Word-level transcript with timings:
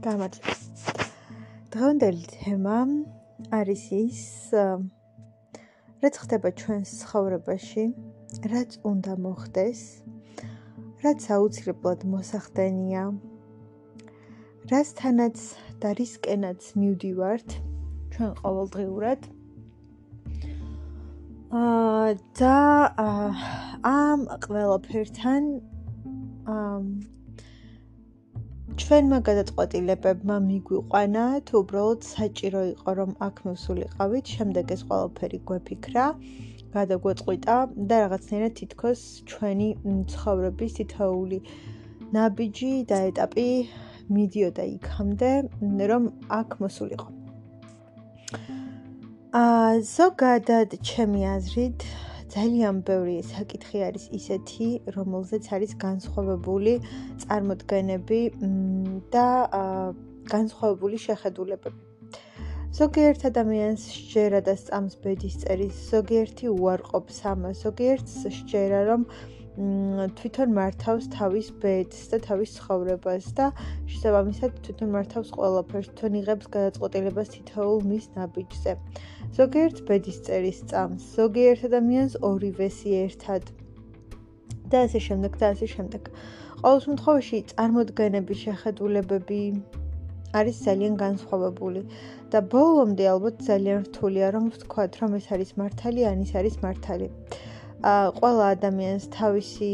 გამარჯობა. 0.00 0.52
დღევანდელი 1.72 2.22
თემა 2.32 2.76
არის 3.52 3.82
ის 3.96 4.20
რაც 6.00 6.14
ხდება 6.22 6.52
ჩვენს 6.60 6.92
ცხოვრებაში, 7.00 7.84
რაც 8.52 8.78
უნდა 8.90 9.16
მოხდეს, 9.24 9.82
რაც 11.04 11.20
აუცილებლად 11.36 12.06
მოსახდენია. 12.14 13.04
რასთანაც 14.72 15.36
და 15.84 15.92
რისკენაც 16.00 16.60
მივდივართ 16.80 17.48
ჩვენ 18.16 18.32
ყოველდღიურად. 18.40 19.20
აა 21.60 22.08
და 22.40 22.58
ამ 23.84 24.20
ყველაფერთან 24.48 25.42
აა 26.56 27.19
ჩვენმა 28.80 29.18
გადაწყვეტილებებმა 29.28 30.36
მიგვიყვანა 30.44 31.24
თუ 31.48 31.54
უბრალოდ 31.62 32.06
საჭირო 32.10 32.60
იყო 32.68 32.92
რომ 32.98 33.10
აქ 33.26 33.36
მოსულიყავით, 33.48 34.30
შემდეგ 34.36 34.72
ეს 34.76 34.82
ყველაფერი 34.88 35.38
გვეფიქრა, 35.50 36.04
გადაგვეწყვიტა 36.76 37.56
და 37.90 37.96
რაღაცნაირად 38.04 38.54
თითქოს 38.60 39.00
ჩვენი 39.32 39.68
ცხოვრების 40.12 40.76
თითოეული 40.78 41.38
ნაბიჯი 42.16 42.72
და 42.92 42.98
ეტაპი 43.10 43.48
მიდიოდა 44.16 44.64
იქამდე, 44.76 45.32
რომ 45.92 46.04
აქ 46.40 46.50
მოსულიყო. 46.64 47.08
აა 49.40 49.72
ზოგადად 49.96 50.70
ჩემი 50.88 51.20
აზრით 51.36 51.84
ძალიან 52.30 52.82
ბევრი 52.86 53.16
საკითხი 53.26 53.80
არის 53.88 54.04
ისეთი, 54.14 54.68
რომელზეც 54.96 55.44
არის 55.56 55.72
განსხვავებული 55.82 56.74
წარმოდგენები 57.24 58.20
და 59.14 59.26
განსხვავებული 60.30 60.96
შეხედულებები. 61.06 61.80
ზოგიერთ 62.70 63.24
ადამიანს 63.26 63.84
შეერა 64.12 64.40
და 64.46 64.54
სწამს 64.54 64.94
ბედის 65.02 65.40
წერის, 65.42 65.74
ზოგიერთი 65.90 66.46
უარყოფს 66.54 67.18
ამას, 67.32 67.64
ზოგიერთს 67.66 68.14
შეერა 68.50 68.80
რომ 68.90 69.06
თვითონ 70.18 70.52
მართავს 70.56 71.06
თავის 71.12 71.48
ბედს 71.62 72.06
და 72.12 72.18
თავის 72.26 72.52
ცხოვრებას 72.56 73.26
და 73.38 73.46
შესაბამისად 73.92 74.60
თვითონ 74.66 74.92
მართავს 74.94 75.32
ყველაფერს, 75.36 75.88
თვითონ 75.90 76.16
იღებს 76.20 76.46
გადაწყვეტილებას 76.54 77.32
თითოეულ 77.34 77.80
მის 77.90 78.06
ნაბიჯზე. 78.16 78.74
ზოგიერთ 79.38 79.82
ბედის 79.90 80.18
წერის 80.28 80.60
წამს, 80.70 81.08
ზოგიერთ 81.18 81.66
ადამიანს 81.70 82.14
ორივესი 82.30 82.94
ერთად 83.04 83.42
და 84.72 84.86
ასე 84.86 85.00
შემდეგ 85.08 85.36
და 85.42 85.52
ასე 85.52 85.66
შემდეგ. 85.74 86.02
ყოველ 86.62 86.80
შემთხვევაში 86.86 87.38
წარმოდგენების 87.52 88.42
შეხედულებები 88.46 89.42
არის 90.40 90.56
ძალიან 90.64 90.94
განსხვავებული 91.04 91.80
და 92.32 92.38
ბოლომდე 92.54 93.04
ალბათ 93.12 93.36
ძალიან 93.50 93.80
რთულია 93.88 94.26
რომ 94.36 94.44
ვთქვათ 94.54 94.92
რომ 95.02 95.16
ეს 95.20 95.26
არის 95.34 95.50
მართალი, 95.60 96.00
ან 96.10 96.18
ის 96.24 96.32
არის 96.40 96.56
მართალი. 96.64 97.08
ყველა 97.80 98.46
ადამიანს 98.54 99.04
თავისი 99.16 99.70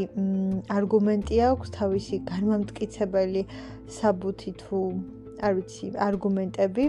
არგუმენტი 0.71 1.37
აქვს, 1.51 1.73
თავისი 1.79 2.17
განმამტკიცებელი 2.31 3.43
საბუთი 3.99 4.53
თუ 4.63 4.81
არ 5.47 5.53
ვიცი, 5.59 5.87
არგუმენტები 6.09 6.85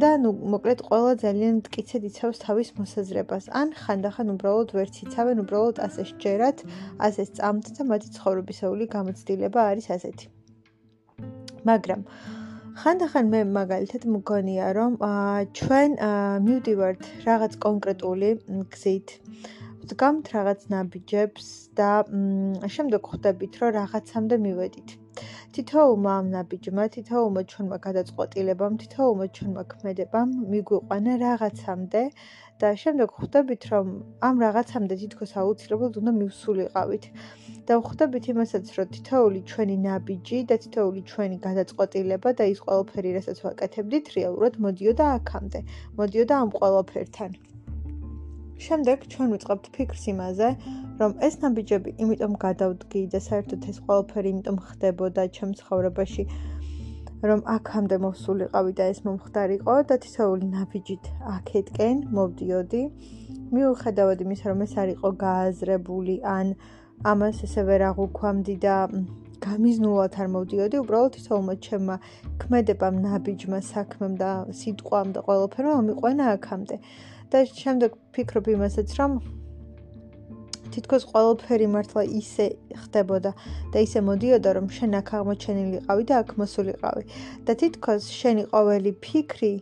და 0.00 0.10
ნუ 0.22 0.30
მოკლედ 0.52 0.80
ყველა 0.88 1.12
ძალიან 1.24 1.54
მტკიცედ 1.60 2.02
იცავს 2.08 2.38
თავის 2.44 2.68
მოსაზრებას. 2.80 3.44
ან 3.60 3.68
ხანდახან 3.82 4.32
უბრალოდ 4.36 4.68
ვერც 4.76 4.94
იცავენ, 5.04 5.36
უბრალოდ 5.44 5.76
ასე 5.86 6.02
შეერათ, 6.12 6.58
ასე 7.06 7.22
წამთ 7.36 7.64
და 7.76 7.82
მათი 7.92 8.08
ცხოვრებისეული 8.16 8.84
გამოცდილება 8.96 9.60
არის 9.70 9.86
ასეთი. 9.96 10.26
მაგრამ 11.68 12.00
ხანდახან 12.80 13.26
მე 13.32 13.40
მაგალითად 13.58 14.02
მგონია 14.16 14.66
რომ 14.76 14.92
ჩვენ 15.58 15.90
მივდივართ 16.46 17.02
რაღაც 17.28 17.52
კონკრეტული 17.64 18.28
გზით 18.74 19.08
ვდგამთ 19.88 20.26
რაღაც 20.36 20.64
ნაბიჯებს 20.68 21.46
და 21.78 21.90
შემდეგ 22.74 23.02
ხვდებით, 23.08 23.52
რომ 23.60 23.70
რაღაცამდე 23.76 24.36
მივედით. 24.44 24.88
თითოეულმა 25.56 26.12
ამ 26.20 26.26
ნაბიჯმა, 26.34 26.84
თითოეულმა 26.96 27.42
ჩვენმა 27.52 27.78
გადაწყვეტილებამ, 27.86 28.74
თითოეულმა 28.82 29.26
ჩვენმა 29.38 29.62
ქმედებამ 29.72 30.28
მიგვიყვანა 30.52 31.14
რაღაცამდე 31.24 32.02
და 32.60 32.68
შემდეგ 32.82 33.08
ხვდებით, 33.16 33.62
რომ 33.72 33.86
ამ 34.28 34.36
რაღაცამდე 34.44 34.94
თითქოს 35.02 35.32
აუცილებლად 35.40 35.98
უნდა 36.00 36.12
მივსულიყავით. 36.20 37.04
და 37.68 37.74
ხვდებით 37.88 38.24
იმასაც, 38.32 38.66
რომ 38.76 38.86
თითოეული 38.94 39.40
ჩვენი 39.50 39.76
ნაბიჯი 39.88 40.38
და 40.52 40.56
თითოეული 40.64 41.00
ჩვენი 41.10 41.36
გადაწყვეტილება 41.48 42.30
და 42.38 42.44
ის 42.52 42.58
ყველაფერი, 42.64 43.10
რასაც 43.18 43.38
ვაკეთებდით, 43.44 44.06
რეალურად 44.16 44.54
მოდიოდა 44.64 45.04
აქამდე. 45.18 45.60
მოდიოდა 46.00 46.34
ამ 46.44 46.50
ყველაფერთან. 46.58 47.32
შემდეგ 48.58 49.04
ჩვენ 49.12 49.28
ვიწყებთ 49.34 49.66
ფიქრს 49.74 50.04
იმაზე, 50.12 50.48
რომ 51.00 51.12
ეს 51.26 51.34
ნაბიჯები 51.42 51.90
იმიტომ 52.02 52.32
გადავდგი 52.44 53.02
და 53.12 53.18
საერთოდ 53.28 53.66
ეს 53.70 53.78
ყველაფერი 53.86 54.28
იმიტომ 54.34 54.56
ხდებოდა 54.68 55.22
ჩემს 55.36 55.60
ცხოვრებაში, 55.62 56.24
რომ 57.28 57.40
აქამდე 57.54 57.96
მოსულიყავი 58.06 58.72
და 58.78 58.84
ეს 58.92 58.98
მომხდარიყო 59.06 59.74
და 59.90 59.94
თითოეული 60.02 60.46
ნაბიჯით 60.54 61.04
აქეთკენ 61.36 61.96
მოვდიოდი. 62.18 62.82
მიუხედავად 63.54 64.18
იმისა, 64.26 64.46
რომ 64.52 64.60
ეს 64.66 64.74
არისო 64.82 65.10
გააზრებული 65.22 66.16
ან 66.36 66.46
ამას 67.12 67.42
ესე 67.46 67.62
ვერ 67.68 67.82
აღუქვამდი 67.90 68.54
და 68.66 68.76
გამიზნულად 69.38 70.12
არ 70.18 70.28
მოვდიოდი, 70.34 70.76
უბრალოდ 70.82 71.12
თითოეულმა 71.16 71.54
ჩემმა 71.66 71.96
ქმედებამ, 72.42 72.96
ნაბიჯმა, 73.06 73.58
საქმემ 73.70 74.14
და 74.22 74.30
სიტყვამ 74.60 75.08
და 75.14 75.20
ყველაფერმა 75.26 75.78
მიყვანა 75.90 76.24
აქამდე. 76.36 76.76
და 77.32 77.44
შემდეგ 77.44 77.90
ფიქრობ 78.14 78.46
იმასაც, 78.54 78.88
რომ 79.00 79.12
თითქოს 80.72 81.04
ყველაფერი 81.10 81.66
მართლა 81.74 82.02
ისე 82.20 82.46
ხდებოდა 82.82 83.32
და 83.72 83.78
ისე 83.84 84.00
მოდიოდა, 84.08 84.50
რომ 84.58 84.66
შენ 84.76 84.90
აქ 85.00 85.08
აღმოჩენილიყავი 85.18 86.02
და 86.08 86.14
აქ 86.22 86.30
მოსულიყავი. 86.40 87.04
და 87.46 87.52
თითქოს 87.60 88.02
შენი 88.20 88.42
ყოველი 88.52 88.92
ფიქრი 89.04 89.52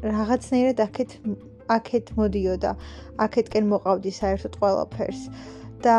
რაღაცნაირად 0.00 0.78
აქეთ 0.86 1.10
აქეთ 1.70 2.06
მოდიოდა. 2.18 2.70
აქეთკენ 3.24 3.64
მოყავდი 3.72 4.10
საერთოდ 4.20 4.54
ყველაფერს. 4.60 5.22
და 5.84 5.96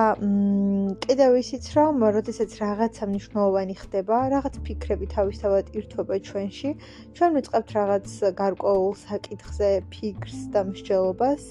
კიდევ 1.05 1.37
ისიც 1.41 1.65
რომ, 1.77 2.03
როდესაც 2.15 2.51
რაღაცა 2.61 3.07
მნიშვნელოვანი 3.11 3.75
ხდება, 3.81 4.17
რაღაც 4.33 4.59
ფიქრები 4.67 5.07
თავისთავად 5.13 5.71
ირთვება 5.77 6.17
ჩვენში, 6.27 6.71
ჩვენ 7.17 7.31
ვიწყებთ 7.37 7.69
რაღაც 7.77 8.07
გარკვეულ 8.41 8.93
საკითხზე 9.05 9.69
ფიქრს 9.93 10.39
და 10.53 10.61
მსჯელობას 10.69 11.43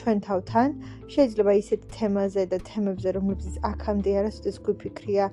ჩვენ 0.00 0.18
თავთან. 0.26 0.68
შეიძლება 1.14 1.52
ისეთ 1.62 1.82
თემაზე 1.96 2.42
და 2.52 2.58
თემებზე, 2.68 3.08
რომლებზეც 3.16 3.56
აქამდე 3.70 4.10
არასოდეს 4.20 4.56
გვიფიქრია, 4.66 5.26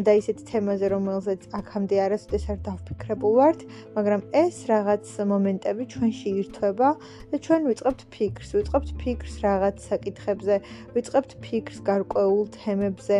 და 0.00 0.12
ისეთ 0.16 0.38
თემაზე, 0.48 0.88
რომელზეც 0.88 1.42
აქამდე 1.52 1.96
არასოდეს 2.00 2.44
არ 2.52 2.58
დავფიქრებულ 2.64 3.32
ვართ, 3.38 3.60
მაგრამ 3.96 4.22
ეს 4.32 4.56
რაღაც 4.72 5.04
მომენტები 5.32 5.84
ჩვენში 5.92 6.28
ირთვება 6.42 6.88
და 7.32 7.36
ჩვენ 7.44 7.62
ვიწყებთ 7.68 8.00
ფიქრს, 8.14 8.50
ვიწყებთ 8.56 8.88
ფიქრს 9.02 9.34
რაღაც 9.44 9.76
საკითხებზე, 9.92 10.56
ვიწყებთ 10.96 11.32
ფიქრს 11.44 11.78
გარკვეულ 11.90 12.46
თემებზე. 12.56 13.18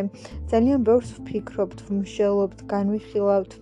ძალიან 0.49 0.81
ბევრს 0.89 1.11
ვფიქრობთ, 1.21 1.79
ვმშელობთ, 1.93 2.59
განვიხილავთ 2.73 3.53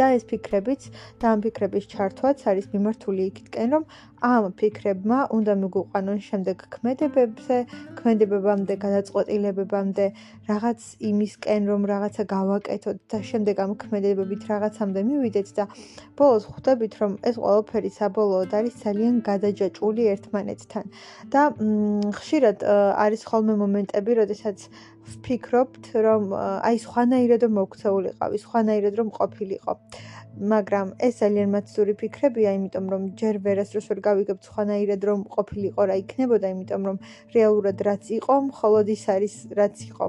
და 0.00 0.16
ეს 0.16 0.24
ფიქრებიც 0.30 0.88
და 1.20 1.34
ამ 1.34 1.44
ფიქრების 1.44 1.84
ჩართვაც 1.92 2.38
არის 2.48 2.66
მიმართული 2.72 3.20
იქითკენ, 3.30 3.68
რომ 3.76 3.84
ამ 4.20 4.52
ფიქრებმა 4.60 5.18
უნდა 5.32 5.52
მიგვიყვანონ 5.62 6.18
შემდეგ 6.28 6.56
ქმედებებზე, 6.74 7.56
ქმედებებამდე, 8.00 8.74
გადაწყვეტილებებამდე, 8.84 10.06
რაღაც 10.50 10.80
იმისკენ, 11.10 11.62
რომ 11.70 11.82
რაღაცა 11.92 12.22
გავაკეთოთ 12.34 12.98
და 13.10 13.18
შემდეგ 13.30 13.56
ამ 13.64 13.72
ქმედებებით 13.80 14.42
რაღაცამდე 14.52 15.00
მივიდეთ 15.08 15.48
და 15.56 15.64
ბოლოს 16.20 16.44
ხვდებით, 16.52 16.92
რომ 17.00 17.12
ეს 17.28 17.36
ყველაფერი 17.40 17.90
საბოლოოდ 17.96 18.50
არის 18.60 18.74
ძალიან 18.84 19.14
გადაჯაჭვული 19.30 20.02
ერთმანეთთან. 20.14 20.84
და 21.32 21.42
ხშირად 22.20 22.58
არის 23.04 23.22
ხოლმე 23.30 23.54
მომენტები, 23.62 24.12
როდესაც 24.20 24.58
ვფიქრობთ, 25.10 25.84
რომ 26.06 26.22
აი 26.36 26.76
სხვანაირად 26.84 27.40
რომ 27.46 27.52
მოქცეულიყავი, 27.60 28.36
სხვანაირად 28.44 28.94
რომ 29.00 29.08
ყოფილიყო. 29.18 29.72
მაგრამ 30.52 30.94
ეს 31.06 31.14
ძალიან 31.20 31.48
მაცური 31.54 31.92
ფიქრებია, 32.00 32.50
იმიტომ 32.58 32.86
რომ 32.92 33.02
ჯერ 33.20 33.34
ვერასდროს 33.46 33.86
ვერ 33.90 34.00
გავიგებთ 34.10 34.50
სხვანაირად 34.50 35.08
რომ 35.10 35.24
ყოფილიყო 35.38 35.88
რა 35.90 35.96
იქნებოდა, 36.02 36.52
იმიტომ 36.54 36.82
რომ 36.90 37.00
რეალურად 37.38 37.78
რაც 37.88 38.04
იყო, 38.18 38.34
მხოლოდ 38.50 38.86
ის 38.98 39.04
არის 39.16 39.34
რაც 39.56 39.76
იყო. 39.90 40.06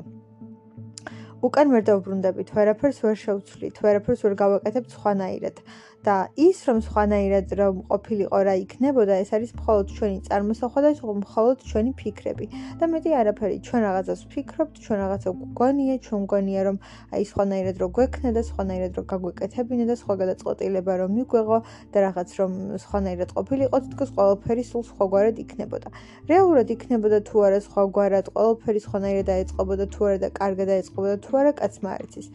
უკან 1.41 1.71
ვერ 1.73 1.83
დავბრუნდებით, 1.89 2.49
ვერაფერს 2.53 2.99
ვერ 3.01 3.15
შევცვლით, 3.17 3.79
ვერაფერს 3.81 4.21
ვერ 4.25 4.33
გავაკეთებთ 4.41 4.91
სხვანაირად. 4.93 5.55
და 6.01 6.15
ის 6.33 6.57
რომ 6.65 6.79
სხვანაირად 6.81 7.51
რომ 7.59 7.75
ყოფილიყო 7.91 8.37
რა 8.47 8.53
იქნებოდა 8.65 9.17
ეს 9.21 9.29
არის 9.37 9.51
მხოლოდ 9.53 9.85
ჩვენი 9.97 10.17
წარმოსახვა 10.27 10.81
და 10.85 10.89
მხოლოდ 11.21 11.57
ჩვენი 11.69 11.91
ფიქრები. 12.01 12.45
და 12.81 12.85
მეტი 12.93 13.11
არაფერი 13.21 13.57
ჩვენ 13.67 13.81
რაღაცას 13.85 14.19
ვფიქრობთ 14.25 14.75
ჩვენ 14.81 14.97
რაღაცა 15.01 15.29
გვგონია 15.41 15.95
ჩვენ 16.05 16.21
გვგონია 16.25 16.61
რომ 16.67 16.77
აი 17.13 17.23
სხვანაირად 17.31 17.75
რო 17.81 17.87
გვექნა 17.97 18.29
და 18.33 18.41
სხვანაირად 18.49 18.91
რო 18.97 19.03
გაგვეკეთებინა 19.11 19.85
და 19.91 19.95
სხვა 20.01 20.13
გადაწყვეტილება 20.21 20.93
რომ 21.01 21.09
მიგვეღო 21.21 21.57
და 21.93 21.97
რაღაც 22.07 22.29
რომ 22.41 22.51
სხვანაირად 22.81 23.29
ყოფილიყო 23.37 23.77
თქოს 23.93 24.09
ყველაფერი 24.17 24.63
სულ 24.71 24.83
სხვაგვარად 24.89 25.35
იქნებოდა. 25.45 25.87
რეალურად 26.31 26.67
იქნებოდა 26.75 27.17
თუ 27.29 27.35
არა 27.45 27.59
სხვაგვარად 27.69 28.25
ყველაფერი 28.33 28.79
სხვანაირად 28.89 29.25
დაეწყობოდა 29.31 29.85
თუ 29.93 30.01
არა 30.09 30.19
და 30.25 30.29
კარგად 30.41 30.67
დაეწყობოდა 30.73 31.15
თუ 31.25 31.31
არა 31.41 31.51
კაცმა 31.61 31.89
არ 31.95 32.01
იცის 32.09 32.27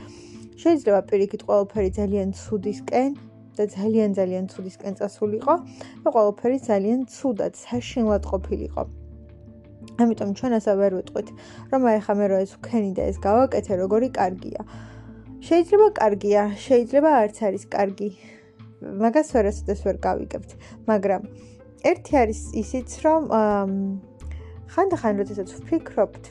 შეიძლება 0.62 1.00
პირიქით 1.10 1.42
ყველაფერი 1.48 1.90
ძალიან 1.98 2.28
ცუდისკენ 2.40 3.35
და 3.56 3.64
ძალიან 3.76 4.10
ძალიან 4.18 4.44
ცუდისკენ 4.52 4.94
წასულიყო 5.00 5.54
და 6.04 6.08
ყველაფერი 6.14 6.58
ძალიან 6.70 7.00
ცუდად 7.08 7.52
საშინლად 7.56 8.24
ყოფილიყო. 8.30 8.82
ამიტომ 9.96 10.30
ჩვენ 10.38 10.52
ასე 10.58 10.72
ვერ 10.80 10.92
ვიტყვით, 10.98 11.28
რომ 11.72 11.80
აი 11.88 11.98
ხა 12.04 12.14
მე 12.20 12.26
რო 12.30 12.38
ეს 12.44 12.52
ვქენი 12.60 12.90
და 12.96 13.02
ეს 13.10 13.16
გავაკეთე, 13.26 13.72
როგორი 13.80 14.08
კარგია. 14.12 14.60
შეიძლება 15.46 15.88
კარგია, 16.00 16.42
შეიძლება 16.66 17.10
არც 17.22 17.36
არის 17.48 17.64
კარგი. 17.72 18.10
მაგას 19.02 19.28
ვერასოდეს 19.32 19.80
ვერ 19.86 19.96
გავიგებთ, 20.06 20.50
მაგრამ 20.90 21.22
ერთი 21.90 22.12
არის 22.22 22.40
ისიც, 22.60 22.88
რომ 23.06 23.22
ხანდახან 24.74 25.14
როდესაც 25.20 25.48
ვფიქრობთ, 25.56 26.24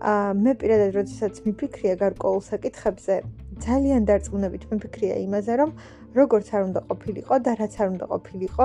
აა 0.00 0.32
მე 0.44 0.52
პირადად 0.60 0.90
როდესაც 0.96 1.34
მიფიქრია 1.44 1.94
გარკვეულ 2.00 2.40
საკითხებზე, 2.44 3.16
ძალიან 3.64 4.02
დარწმუნებით 4.08 4.62
მიფიქრია 4.72 5.16
იმაზე, 5.24 5.52
რომ 5.60 5.70
როგორც 6.18 6.46
არ 6.56 6.62
უნდა 6.68 6.80
ყოფილიყო 6.90 7.34
და 7.46 7.52
რაც 7.60 7.74
არ 7.82 7.88
უნდა 7.94 8.06
ყოფილიყო, 8.12 8.64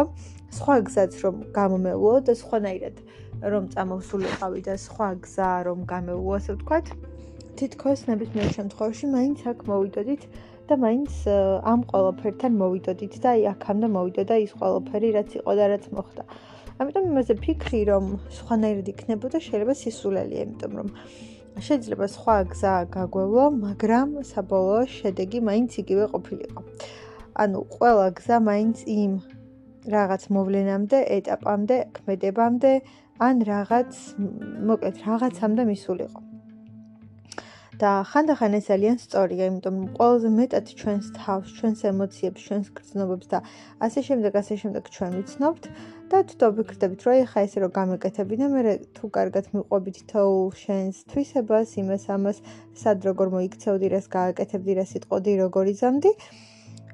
სხვა 0.57 0.75
გზაც 0.87 1.13
რომ 1.23 1.35
გამომეულო 1.57 2.19
და 2.25 2.33
სხვანაირად 2.41 2.95
რომ 3.53 3.63
წამოსულიყავი 3.73 4.59
და 4.65 4.75
სხვა 4.85 5.09
გზა 5.25 5.51
რომ 5.67 5.79
გამეულო, 5.91 6.31
ასე 6.39 6.51
ვთქვათ, 6.55 6.85
თითქოს 7.59 7.99
ნებისმიერ 8.09 8.49
შემთხვევაში 8.57 9.05
მაინც 9.15 9.39
აქ 9.51 9.59
მოვიდოდით 9.69 10.23
და 10.65 10.73
მაინც 10.81 11.11
ამ 11.71 11.81
ყველაფერთან 11.91 12.51
მოვიდოდით 12.61 13.13
და 13.21 13.29
აი 13.35 13.41
აქამდე 13.53 13.87
მოვიდოდა 13.95 14.35
ის 14.45 14.51
ყველაფერი, 14.59 15.09
რაც 15.17 15.29
იყო 15.39 15.51
და 15.59 15.65
რაც 15.71 15.85
მოხდა. 15.93 16.23
ამიტომ 16.75 17.05
იმაზე 17.11 17.33
ფიქრი, 17.45 17.81
რომ 17.91 18.05
სხვანაირად 18.39 18.87
იქნებოდა, 18.91 19.37
შეიძლება 19.45 19.73
სისულელია, 19.81 20.41
იმიტომ 20.49 20.71
რომ 20.79 20.89
შეიძლება 21.55 22.05
სხვა 22.11 22.37
გზა 22.51 22.73
გაგვევლო, 22.91 23.45
მაგრამ 23.63 24.09
საბოლოო 24.27 24.83
შედეგი 24.97 25.39
მაინც 25.47 25.71
იგივე 25.85 26.05
ყოფილიყო. 26.11 26.61
ანუ 27.43 27.59
ყველა 27.75 28.07
გზა 28.19 28.37
მაინც 28.49 28.77
იმ 28.87 29.13
რაღაც 29.95 30.23
მოვლენამდე, 30.35 30.99
ეტაპამდე, 31.17 31.77
ქმედებამდე, 31.95 32.71
ან 33.27 33.35
რაღაც 33.51 33.91
მოკლედ 34.69 34.95
რაღაცამდე 35.07 35.63
მისულიყო. 35.71 36.21
და 37.75 37.91
ხანდახან 38.07 38.53
ეს 38.55 38.67
ძალიან 38.71 38.97
სწორია, 39.03 39.47
იმიტომ 39.51 39.75
რომ 39.79 39.87
ყველაზე 39.97 40.29
მეტად 40.39 40.65
ჩვენს 40.79 41.07
თავს, 41.19 41.47
ჩვენს 41.57 41.79
ემოციებს, 41.91 42.39
ჩვენს 42.47 42.67
გრძნობებს 42.77 43.27
და 43.33 43.39
ასე 43.85 43.99
შემდეგ, 44.07 44.31
ასე 44.41 44.55
შემდეგ 44.61 44.83
ჩვენ 44.95 45.11
ვიცნობთ. 45.19 45.63
და 46.05 46.17
თუ 46.29 46.47
ვფიქრდებით, 46.53 46.99
რომ 47.05 47.15
ეხა 47.25 47.39
ესე 47.45 47.57
რომ 47.65 47.71
გამეკეთები 47.75 48.35
და 48.39 48.47
მე 48.53 48.61
თუ 48.95 49.05
კარგად 49.17 49.45
მიყვებით 49.55 49.97
თოულ 50.11 50.49
შენს 50.63 50.95
თვისებას, 51.09 51.69
იმას 51.81 52.05
ამას, 52.15 52.37
სად 52.81 52.97
როგორ 53.09 53.27
მოიქცევდი, 53.35 53.87
რას 53.89 54.07
გააკეთებდი, 54.17 54.71
რა 54.79 54.85
სიტყოდი, 54.91 55.31
როგორ 55.43 55.65
იზამდი, 55.73 56.11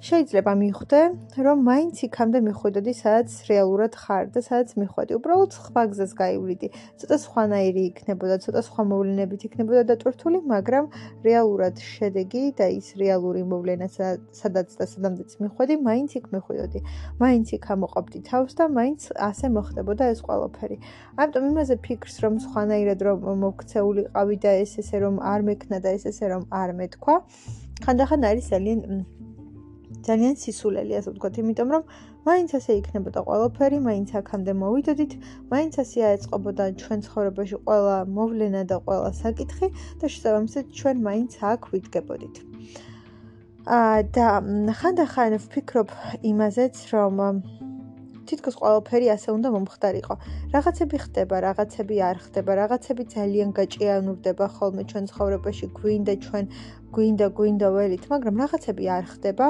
შეიძლება 0.01 0.51
მიხვდე, 0.57 0.99
რომ 1.45 1.59
მაინც 1.61 1.95
იქამდე 2.07 2.39
მიხვიდოდი, 2.41 2.93
სადაც 2.97 3.29
რეალურად 3.45 3.93
ხარ 4.01 4.23
და 4.33 4.41
სადაც 4.41 4.69
მიხვედი. 4.81 5.11
უბრალოდ 5.21 5.51
სხვა 5.57 5.83
გზას 5.93 6.13
გაივლიდი. 6.17 6.67
ცოტა 6.97 7.17
სხვანაირი 7.25 7.83
იქნებოდა, 7.91 8.35
ცოტა 8.41 8.61
სხვა 8.65 8.81
მოვლენებით 8.91 9.41
იქნებოდა 9.45 9.83
დატვირთული, 9.91 10.39
მაგრამ 10.53 10.85
რეალურად 11.21 11.75
შედეგი 11.85 12.43
და 12.57 12.65
ის 12.81 12.87
რეალური 12.97 13.45
მოვლენა, 13.45 13.87
სადაც 14.41 14.69
და 14.81 14.85
სადამდეც 14.89 15.31
მიხვედი, 15.37 15.73
მაინც 15.85 16.09
იქ 16.17 16.25
მიხვიდოდი. 16.33 16.79
მაინც 17.21 17.47
იქ 17.61 17.63
ამოყავდი 17.77 18.19
თავს 18.25 18.51
და 18.57 18.65
მაინც 18.73 19.01
ასე 19.29 19.45
მოხდებოდა 19.53 20.03
ეს 20.17 20.19
ყველაფერი. 20.25 20.77
ამიტომ 21.21 21.43
იმაზე 21.53 21.75
ფიქრს, 21.85 22.15
რომ 22.25 22.33
სხვანაირად 22.49 22.99
რომ 23.05 23.19
მოქცეულიყავი 23.45 24.35
და 24.41 24.51
ეს 24.65 24.71
ესე 24.81 24.97
რომ 25.05 25.15
არ 25.21 25.39
მექნა 25.45 25.77
და 25.85 25.89
ეს 25.93 26.09
ესე 26.09 26.25
რომ 26.33 26.43
არ 26.49 26.69
მეთქვა, 26.73 27.15
ხანდახან 27.85 28.21
არის 28.25 28.45
ძალიან 28.49 28.81
ძალიან 30.07 30.35
სისულელი 30.41 30.93
ასე 30.99 31.09
ვთქვათ, 31.13 31.35
იმიტომ 31.41 31.69
რომ 31.75 31.83
მაინც 32.27 32.49
ასე 32.57 32.71
იქნებოდა 32.81 33.19
ყველაფერი, 33.27 33.77
მაინც 33.87 34.09
აქამდე 34.21 34.53
მოვიდოდით, 34.61 35.13
მაინც 35.53 35.73
ასე 35.83 35.99
აეწყობოდა 36.09 36.65
ჩვენ 36.81 36.99
ცხოვრებაში 37.05 37.57
ყველა 37.65 37.97
მოვლენა 38.17 38.61
და 38.71 38.77
ყველა 38.85 39.11
საკითხი 39.21 39.67
და 40.01 40.05
შესაბამისად 40.13 40.65
ჩვენ 40.81 40.97
მაინც 41.07 41.31
აქ 41.51 41.61
ვიდგებოდით. 41.73 42.35
აა 43.61 43.97
და 44.15 44.27
ხანდახან 44.81 45.37
ვფიქრობ 45.37 45.89
იმაზეც, 46.25 46.75
რომ 46.93 47.15
თითქოს 48.31 48.55
ყველაფერი 48.61 49.07
ასე 49.11 49.29
უნდა 49.35 49.49
მომხდარიყო. 49.53 50.15
რაღაცები 50.55 50.97
ხდება, 51.03 51.35
რაღაცები 51.45 51.95
არ 52.09 52.17
ხდება, 52.25 52.51
რაღაცები 52.61 53.03
ძალიან 53.15 53.49
გაჭიანურდება 53.57 54.45
ხოლმე 54.55 54.83
ჩვენ 54.91 55.05
ცხოვრებაში, 55.11 55.65
გვინდა 55.77 56.13
ჩვენ 56.25 56.45
გვინდა 56.95 57.27
გვინდა 57.37 57.67
ველით, 57.75 58.03
მაგრამ 58.13 58.35
რაღაცები 58.41 58.83
არ 58.97 59.05
ხდება 59.11 59.47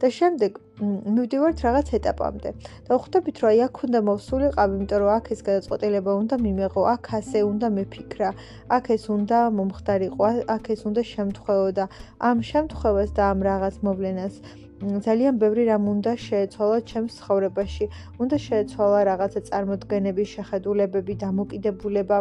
და 0.00 0.06
შემდეგ 0.18 0.52
მივდივართ 0.80 1.58
რაღაც 1.66 1.88
ეტაპამდე. 1.98 2.50
და 2.86 2.92
ხვდებით, 3.02 3.36
რომ 3.40 3.48
აი 3.50 3.58
აქ 3.66 3.76
უნდა 3.86 4.00
მოვსულიყავი, 4.08 4.72
იმიტომ 4.80 4.98
რომ 5.02 5.10
აქ 5.18 5.26
ეს 5.34 5.40
გადაწყვეტილება 5.48 6.12
უნდა 6.22 6.36
მიმეღო, 6.46 6.82
აქ 6.94 7.04
ასე 7.20 7.38
უნდა 7.52 7.66
მეფიქრა, 7.76 8.30
აქ 8.76 8.84
ეს 8.96 9.04
უნდა 9.16 9.38
მომხდარიყო, 9.58 10.24
აქ 10.56 10.64
ეს 10.74 10.80
უნდა 10.88 11.02
შემთხვეო 11.14 11.66
და 11.78 11.84
ამ 12.30 12.38
შემთხვევას 12.50 13.10
და 13.16 13.22
ამ 13.32 13.38
რაღაც 13.50 13.74
მოვლენას 13.86 14.34
ძალიან 14.80 15.38
ბევრი 15.40 15.64
რამ 15.68 15.84
უნდა 15.92 16.12
შეეცვალა 16.26 16.78
ჩემს 16.90 17.16
ცხოვრებაში. 17.20 17.84
უნდა 18.24 18.36
შეეცვალა 18.44 19.00
რაღაცა 19.10 19.40
წარმოდგენები, 19.48 20.24
შეხედულებები, 20.34 21.14
დამოკიდებულება. 21.24 22.18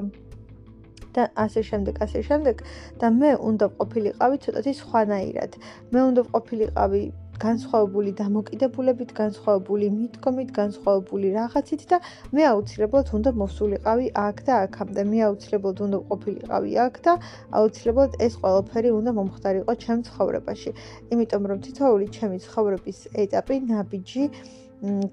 და 1.16 1.24
ასე 1.44 1.62
შემდეგ, 1.70 1.96
ასე 2.06 2.20
შემდეგ 2.30 2.64
და 3.02 3.08
მე 3.20 3.32
უნდა 3.50 3.66
ყოფილიყავი 3.80 4.38
ცოტათი 4.46 4.74
სხვანაირად. 4.82 5.52
მე 5.94 6.00
უნდა 6.10 6.22
ყოფილიყავი 6.34 7.02
განსხვავებული 7.44 8.12
დამოკიდებულებით, 8.20 9.12
განსხვავებული 9.20 9.90
მიდგომით, 9.96 10.50
განსხვავებული 10.60 11.28
რაღაცით 11.38 11.84
და 11.92 11.98
მე 12.36 12.44
აუცილებლად 12.52 13.12
უნდა 13.20 13.32
მოსულიყავი 13.42 14.08
აქ 14.28 14.38
და 14.48 14.54
აქამდე. 14.66 15.02
მე 15.12 15.20
აუცილებლად 15.30 15.78
უნდა 15.88 15.98
ყოფილიყავი 16.10 16.72
აქ 16.86 16.96
და 17.06 17.14
აუცილებლად 17.60 18.12
ეს 18.28 18.34
ყველაფერი 18.44 18.90
უნდა 19.00 19.12
მომხდარიყო 19.20 19.74
ჩემ 19.84 20.00
ცხოვრებაში. 20.10 20.72
იმიტომ 21.14 21.44
რომ 21.50 21.60
თითოეული 21.66 22.08
ჩემი 22.18 22.38
ცხოვრების 22.46 23.00
ეტაპი, 23.24 23.56
ნაბიჯი 23.72 24.24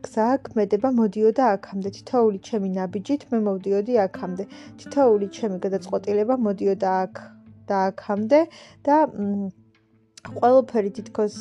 გზა 0.06 0.26
ქმედება 0.46 0.88
მოდიოდა 0.98 1.46
აქამდე 1.54 1.90
თითოეული 1.96 2.38
ჩემი 2.48 2.68
ნაბიჯით 2.74 3.22
მე 3.30 3.38
მოვდიოდი 3.46 3.94
აქამდე 4.06 4.44
თითოეული 4.82 5.26
ჩემი 5.38 5.58
გადაწყვეტილება 5.64 6.34
მოდიოდა 6.46 6.90
აქ 7.06 7.14
და 7.70 7.80
აქამდე 7.90 8.40
და 8.86 8.96
ყველაფერი 10.24 10.90
თითქოს 10.96 11.36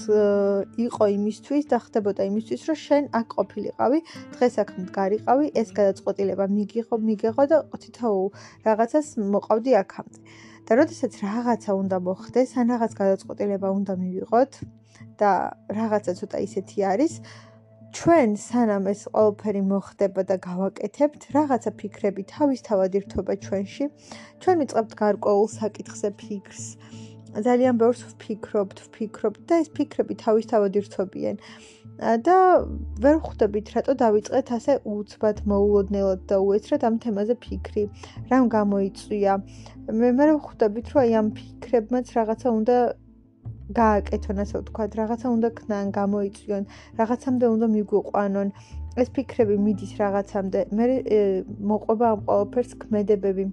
იყო 0.78 1.06
იმისთვის 1.16 1.66
და 1.72 1.78
ხდებოდა 1.86 2.28
იმისთვის 2.30 2.62
რომ 2.70 2.78
შენ 2.86 3.04
აქ 3.20 3.28
ყოფილიყავი 3.40 4.00
დღეს 4.36 4.54
აქ 4.64 4.70
მდგარიყავი 4.82 5.48
ეს 5.62 5.70
გადაწყვეტილება 5.80 6.46
მიგიღო 6.58 6.96
მიგეღო 7.08 7.44
და 7.52 7.58
თითოეულ 7.86 8.30
რაღაცას 8.68 9.08
მოყავდი 9.36 9.72
აქამდე 9.82 10.20
და 10.66 10.72
როდესაც 10.82 11.14
რაღაცა 11.26 11.72
უნდა 11.82 11.98
მოხდეს 12.10 12.52
ან 12.62 12.66
რაღაც 12.74 12.92
გადაწყვეტილება 13.02 13.68
უნდა 13.80 13.94
მივიღოთ 14.02 14.54
და 15.20 15.32
რაღაცა 15.80 16.12
ცოტა 16.20 16.38
ისეთი 16.46 16.78
არის 16.94 17.14
ჩვენ 17.96 18.34
სანამ 18.36 18.88
ეს 18.92 19.02
ყველაფერი 19.08 19.62
მოხდება 19.72 20.22
და 20.28 20.36
გავაკეთებთ, 20.46 21.22
რაღაცა 21.36 21.72
ფიქრები 21.80 22.24
თავისთავად 22.28 22.98
ირთვება 23.00 23.34
ჩვენში. 23.46 23.86
ჩვენ 24.44 24.56
ვიწყებთ 24.62 24.92
გარკვეულ 25.00 25.48
საკითხზე 25.54 26.10
ფიქრს. 26.20 26.66
ძალიან 27.44 27.80
ბევრს 27.80 28.02
ვფიქრობთ, 28.16 28.78
ვფიქრობთ 28.88 29.42
და 29.50 29.56
ეს 29.64 29.70
ფიქრები 29.76 30.16
თავისთავად 30.24 30.72
ირთვებიან. 30.80 31.36
და 31.96 32.38
ვერ 33.04 33.18
ხვდებით, 33.24 33.68
რატო 33.76 33.94
დავიწყეთ 34.00 34.48
ასე 34.58 34.74
უცბად 34.84 35.38
მოულოდნელად 35.48 36.22
და 36.28 36.36
უეცრად 36.44 36.82
ამ 36.88 36.96
თემაზე 37.04 37.36
ფიქრი. 37.40 37.84
რამ 38.32 38.46
გამოიწვია? 38.56 39.34
მე 40.00 40.10
მე 40.20 40.26
ხვდებით, 40.48 40.86
რომ 40.92 41.00
აი 41.04 41.12
ამ 41.20 41.28
ფიქრებმაც 41.40 42.06
რაღაცა 42.16 42.50
უნდა 42.60 42.76
გააკეთონ 43.80 44.38
ასე 44.44 44.56
ვთქვათ, 44.62 44.92
რაღაცა 45.02 45.28
უნდა 45.36 45.50
ქნან, 45.60 45.86
გამოიწვიონ, 46.00 46.64
რაღაცამდე 47.00 47.46
უნდა 47.56 47.68
მიგვიყვანონ. 47.76 48.48
ეს 48.96 49.08
ფიქრები 49.16 49.56
მიდის 49.66 49.94
რაღაცამდე. 50.00 50.60
მე 50.76 50.86
მოყვება 51.72 52.06
ამ 52.16 52.20
ყველაფერს 52.28 52.72
ქმედებები. 52.82 53.46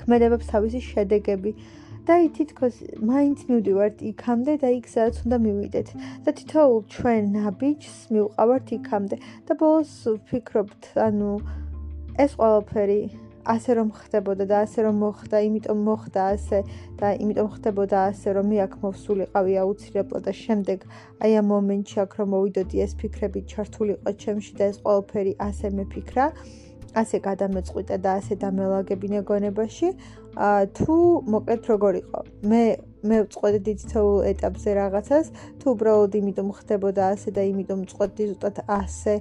ქმედებებს 0.00 0.46
თავისი 0.52 0.80
შედეგები 0.90 1.50
და 2.10 2.16
თითქოს 2.34 2.76
მაინც 3.06 3.42
მივდივართ 3.46 4.00
იქამდე 4.10 4.54
და 4.58 4.68
იქ 4.74 4.86
სადაც 4.90 5.18
უნდა 5.22 5.36
მივიდეთ 5.46 5.88
და 6.26 6.30
თითოეულ 6.40 6.80
ჩვენ 6.94 7.28
ნაბიჯს 7.38 7.98
მივყავართ 8.16 8.72
იქამდე 8.76 9.16
და 9.46 9.52
ბოლოს 9.60 9.92
ვფიქრობთ 10.18 10.88
ანუ 11.06 11.32
ეს 12.24 12.32
ყველაფერი 12.40 13.02
ასე 13.54 13.76
რომ 13.78 13.88
ხდებოდა 13.94 14.44
და 14.50 14.56
ასე 14.66 14.80
რომ 14.84 14.96
მოხდა, 15.00 15.36
იმიტომ 15.48 15.78
მოხდა 15.86 16.22
ასე 16.34 16.58
და 16.98 17.08
იმიტომ 17.24 17.48
ხდებოდა 17.54 17.98
ასე 18.10 18.28
რომ 18.36 18.46
მე 18.50 18.58
აქ 18.66 18.74
მოვსულიყავი 18.82 19.54
აუცილებლად 19.62 20.22
და 20.26 20.32
შემდეგ 20.40 20.78
აი 21.24 21.32
ამ 21.40 21.46
მომენტში 21.54 21.96
აქ 22.04 22.12
რომ 22.20 22.28
მოვიდოდი 22.34 22.76
ეს 22.84 22.92
ფიქრები 23.00 23.40
ჩართულიყო 23.54 24.10
ჩემში 24.24 24.52
და 24.58 24.64
ეს 24.74 24.82
ყველაფერი 24.82 25.32
ასე 25.46 25.66
მეფიქრა. 25.78 26.26
ასე 26.94 27.16
გადამეწყვიტა 27.28 27.96
და 28.04 28.10
ასე 28.20 28.34
დამელაგებინა 28.42 29.20
გონებაში. 29.30 29.88
ა 30.36 30.66
თუ 30.78 30.94
მოკლედ 31.26 31.62
როგორ 31.70 31.94
იყო? 32.02 32.20
მე 32.50 32.62
მე 33.00 33.16
ვწყვეტდი 33.24 33.72
თითოეულ 33.80 34.18
ეტაპზე 34.30 34.70
რაღაცას, 34.76 35.26
თუ 35.58 35.66
უბრალოდ 35.74 36.12
იმიტომ 36.20 36.48
ხდებოდა 36.58 37.04
ასე 37.16 37.30
და 37.36 37.42
იმიტომ 37.50 37.80
ვწყვეტდი 37.88 38.24
ზუსტად 38.30 38.56
ასე, 38.68 39.14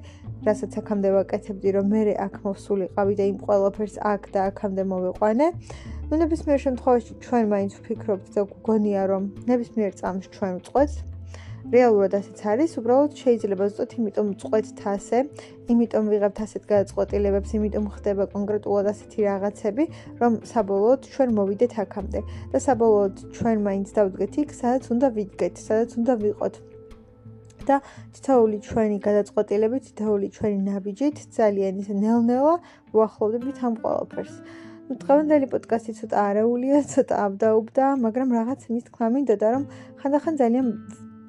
რასაც 0.45 0.71
აქამდე 0.81 1.09
ვაკეთებდი, 1.15 1.69
რომ 1.75 1.85
მე 1.93 2.01
აქ 2.25 2.33
მოვსულიყავი 2.43 3.13
და 3.19 3.23
იმ 3.31 3.37
ყველაფერს 3.45 3.95
აქ 4.13 4.23
და 4.35 4.39
აქამდე 4.51 4.83
მოვიყვანე. 4.91 5.47
ნებისმიერ 6.09 6.59
შემთხვევაში 6.65 7.11
ჩვენ 7.23 7.43
მაინც 7.53 7.71
ვფიქრობთ 7.79 8.27
და 8.35 8.41
გგონია, 8.51 9.01
რომ 9.11 9.23
ნებისმიერ 9.49 9.91
წამს 9.99 10.25
ჩვენ 10.35 10.53
ვწყვეტთ. 10.59 11.08
რეალურად 11.73 12.13
ასეც 12.17 12.39
არის, 12.51 12.71
უბრალოდ 12.81 13.11
შეიძლება 13.19 13.63
ზუსტად 13.69 13.91
იმიტომ 13.99 14.29
წყვეტთ 14.41 14.79
ასე, 14.93 15.17
იმიტომ 15.69 16.03
ვიღებთ 16.13 16.39
ასეთ 16.45 16.63
გადაწყვეტილებებს, 16.71 17.49
იმიტომ 17.59 17.85
ხდება 17.93 18.23
კონკრეტულად 18.33 18.85
ასეთი 18.93 19.19
რაღაცები, 19.29 19.83
რომ 20.21 20.33
საბოლოოდ 20.53 21.01
ჩვენ 21.13 21.29
მოვიდეთ 21.37 21.73
აქამდე 21.85 22.19
და 22.53 22.57
საბოლოოდ 22.65 23.15
ჩვენ 23.37 23.57
მაინც 23.69 23.87
დავდგეთ 23.99 24.33
იქ, 24.41 24.49
სადაც 24.61 24.83
უნდა 24.97 25.07
ვიდგეთ, 25.19 25.55
სადაც 25.67 25.89
უნდა 26.01 26.13
ვიყოთ. 26.25 26.55
და 27.69 27.77
თითოეული 28.15 28.57
ჩვენი 28.65 28.97
გადაწყვეტილებით, 29.05 29.83
თითოეული 29.89 30.27
ჩვენი 30.35 30.59
ნაბიჯით 30.69 31.17
ძალიან 31.37 31.73
ისე 31.83 31.93
ნელ-ნელა 32.01 32.53
ვახლოვდებით 32.97 33.57
ამ 33.67 33.73
ყველაფერს. 33.83 34.35
დღევანდელი 34.89 35.47
პოდკასტი 35.53 35.93
ცოტა 35.99 36.17
არეულია, 36.29 36.77
ცოტა 36.93 37.15
აბდაუბდა, 37.27 37.85
მაგრამ 38.05 38.29
რაღაც 38.39 38.61
მის 38.73 38.83
თქმა 38.89 39.07
მინდა 39.13 39.35
და 39.43 39.47
რომ 39.53 39.63
ხანდახან 40.01 40.33
ძალიან 40.41 40.65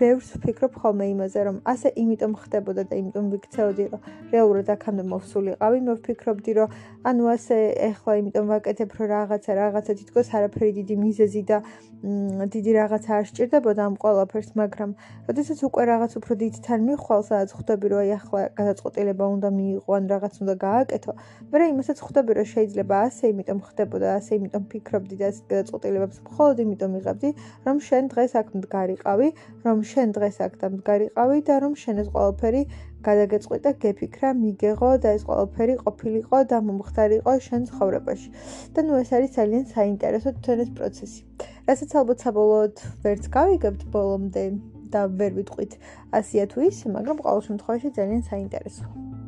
ბევრს 0.00 0.28
ვფიქრობ 0.40 0.72
ხოლმე 0.80 1.06
იმაზე, 1.12 1.40
რომ 1.48 1.56
ასე 1.72 1.88
იმიტომ 2.02 2.32
ხდებოდა 2.40 2.82
და 2.88 2.94
იმიტომ 3.00 3.26
ვიქცეოდი, 3.34 3.84
რომ 3.92 4.00
რეალურად 4.32 4.68
აქამდე 4.74 5.04
მოვსულიყავი, 5.12 5.78
მე 5.86 5.92
ვფიქრობდი, 6.00 6.52
რომ 6.58 6.68
ანუ 7.10 7.24
ასე 7.34 7.56
ეხლა 7.90 8.12
იმიტომ 8.20 8.44
ვაკეთებ, 8.52 8.90
რომ 8.96 9.06
რაღაცა 9.14 9.52
რაღაცა 9.60 9.92
თითქოს 10.00 10.28
არაფერი 10.36 10.72
დიდი 10.80 10.94
მიზეზი 11.04 11.42
და 11.50 11.58
დიდი 12.00 12.72
რაღაცა 12.80 13.10
არ 13.20 13.24
სჭირდებოდა 13.28 13.82
ამ 13.84 13.94
ყველაფერს, 14.00 14.50
მაგრამ 14.56 14.90
როდესაც 15.28 15.58
უკვე 15.68 15.82
რაღაც 15.92 16.12
უფრო 16.16 16.32
დიდ 16.42 16.54
თან 16.64 16.80
მიხვალ, 16.88 17.20
სადაც 17.28 17.50
ხვდები, 17.56 17.86
რომ 17.92 18.00
აი 18.00 18.10
ახლა 18.16 18.40
გადაწყვეტილება 18.56 19.24
უნდა 19.36 19.48
მიიღო, 19.58 19.90
ან 20.00 20.04
რაღაც 20.12 20.34
უნდა 20.40 20.54
გააკეთო, 20.64 21.12
მაგრამ 21.52 21.68
იმასაც 21.74 21.98
ხვდები, 22.00 22.32
რომ 22.40 22.46
შეიძლება 22.54 22.96
ასე 23.04 23.24
იმიტომ 23.32 23.58
ხდებოდა, 23.68 24.08
ასე 24.16 24.32
იმიტომ 24.40 24.64
ფიქრობდი 24.72 25.14
და 25.20 25.26
ასე 25.28 25.42
გადაწყვეტილებებს 25.52 26.16
მხოლოდ 26.24 26.56
იმიტომ 26.64 26.92
იღებდი, 27.00 27.30
რომ 27.68 27.76
შენ 27.88 28.04
დღეს 28.12 28.32
აქ 28.40 28.46
მდგარიყავი, 28.56 29.28
რომ 29.68 29.76
შენ 29.90 30.08
დღეს 30.16 30.36
აქ 30.46 30.52
დამდგარიყავი 30.62 31.38
და 31.48 31.54
რომ 31.64 31.74
შენ 31.82 31.96
ეს 32.02 32.08
ყველაფერი 32.14 32.62
გადაგეწყვიტა, 33.06 33.70
გეფიქრა, 33.82 34.30
მიგეღო 34.40 34.90
და 35.04 35.14
ეს 35.16 35.22
ყველაფერი 35.28 35.74
ყოფილიყო 35.84 36.38
და 36.50 36.58
მომხდარიყო 36.66 37.34
შენ 37.46 37.62
ცხოვრებაში. 37.70 38.28
და 38.74 38.80
ნუ 38.86 39.00
ეს 39.02 39.10
არის 39.16 39.30
ძალიან 39.38 39.64
საინტერესო 39.74 40.28
თვითონ 40.36 40.58
ეს 40.64 40.70
პროცესი. 40.76 41.20
რასაც 41.68 41.90
ალბათ 42.00 42.18
საბოლოოდ 42.24 42.74
ვერც 43.04 43.24
გავიგებთ 43.36 43.82
ბოლომდე 43.94 44.44
და 44.92 45.00
ვერ 45.18 45.32
ვიტყვით 45.38 45.72
100 46.12 46.46
თუ 46.52 46.58
ისე, 46.70 46.86
მაგრამ 46.96 47.24
ყოველ 47.24 47.42
შემთხვევაში 47.48 47.88
ძალიან 47.98 48.22
საინტერესოა. 48.30 49.19